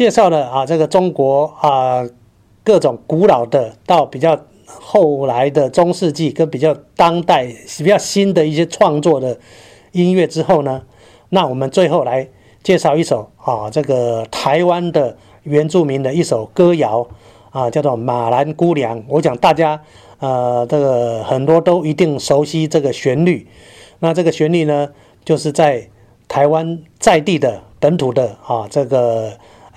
[0.00, 2.08] 介绍了啊这个中国啊
[2.64, 7.44] 各种古老的到比较后来的中世纪跟比较当代
[7.76, 9.38] 比较新的一些创作的
[9.92, 10.80] 音乐之后呢，
[11.28, 12.26] 那我们最后来
[12.62, 17.06] 介绍一首啊这个台湾的原住民的一首歌谣
[17.50, 18.98] 啊，叫做《马兰姑娘》。
[19.06, 19.82] 我讲大家
[20.18, 23.46] 呃这个很多都一定熟悉这个旋律。
[23.98, 24.88] 那这个旋律呢，
[25.26, 25.90] 就是在
[26.26, 29.32] 台湾在地的本土的啊，这个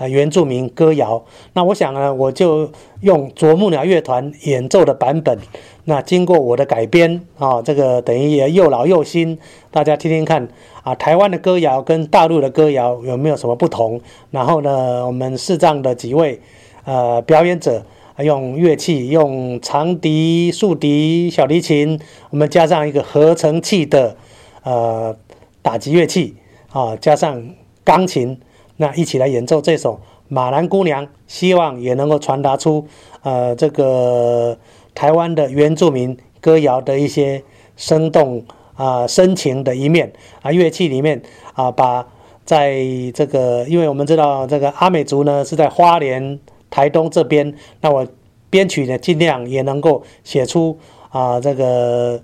[0.08, 1.24] 原住民歌谣。
[1.52, 5.38] 那我想呢，我就用啄木鸟乐团演奏的版本。
[5.84, 9.38] 那经过我的改编啊，这个等于也又老又新，
[9.70, 10.48] 大家听听看
[10.82, 14.00] 啊，台湾的歌谣跟大陆的歌谣有没有什么不同？
[14.30, 16.40] 然后呢，我们视障的几位
[16.84, 17.82] 呃表演者。
[18.18, 21.98] 用乐器，用长笛、竖笛、小提琴，
[22.30, 24.16] 我们加上一个合成器的
[24.62, 25.16] 呃
[25.62, 26.36] 打击乐器
[26.70, 27.44] 啊，加上
[27.82, 28.38] 钢琴，
[28.76, 29.94] 那一起来演奏这首
[30.28, 32.86] 《马兰姑娘》，希望也能够传达出
[33.22, 34.56] 呃这个
[34.94, 37.42] 台湾的原住民歌谣的一些
[37.76, 38.44] 生动
[38.74, 40.52] 啊深情的一面啊。
[40.52, 41.22] 乐器里面
[41.54, 42.06] 啊，把
[42.44, 46.38] 在这个，因为我们知道这个阿美族呢是在花莲。
[46.70, 48.04] 台东这边，那我
[48.50, 50.76] 编曲呢，尽量也能够写出
[51.08, 52.20] 啊，这个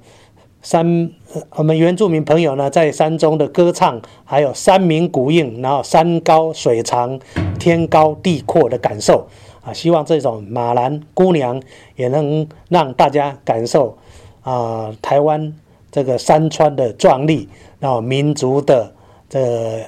[0.62, 1.11] 山
[1.56, 7.19] 我们原住民朋友呢，在山中的歌唱，还有山明谷应，然后山高水长、
[7.58, 9.27] 天高地阔的感受
[9.62, 9.72] 啊。
[9.72, 11.62] 希望这种马兰姑娘
[11.97, 13.97] 也能让大家感受
[14.42, 15.55] 啊，台湾
[15.91, 18.92] 这个山川的壮丽，然后民族的
[19.28, 19.86] 这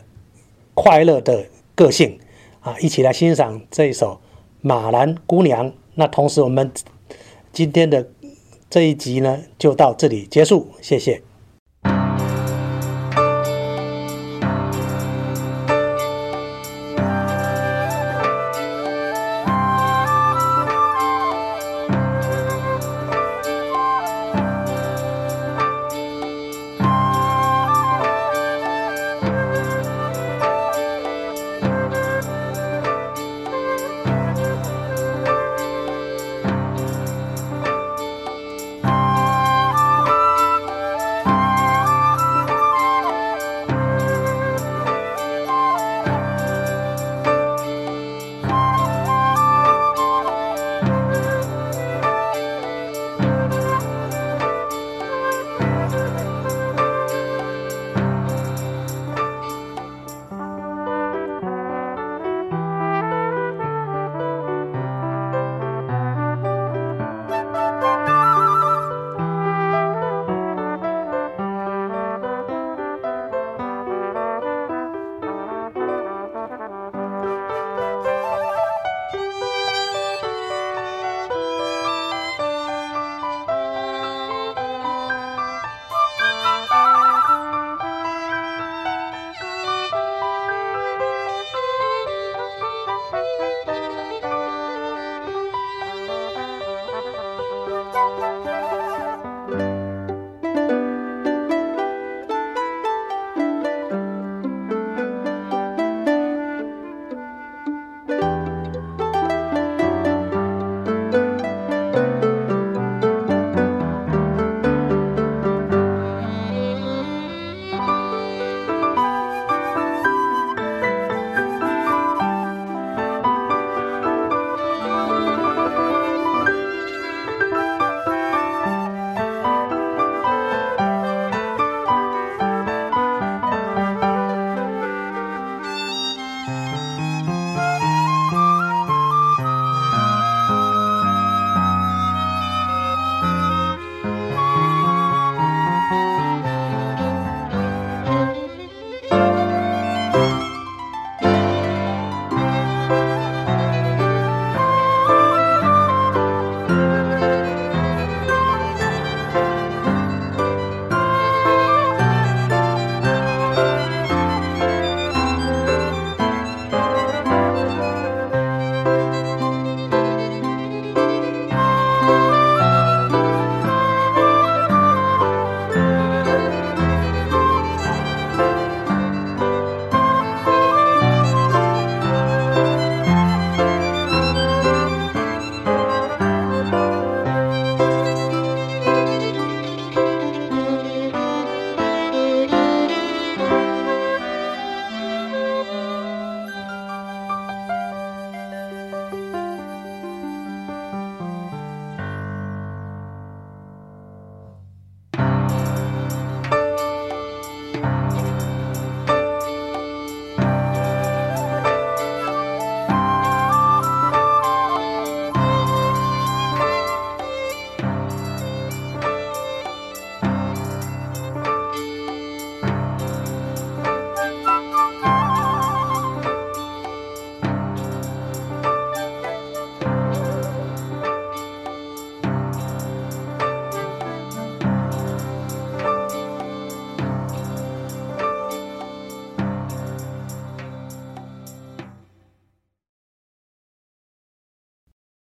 [0.72, 2.18] 快乐的个性
[2.60, 4.18] 啊，一起来欣赏这一首。
[4.62, 6.70] 马兰姑娘，那同时我们
[7.52, 8.06] 今天的
[8.72, 11.20] 这一集呢，就到这里结束，谢谢。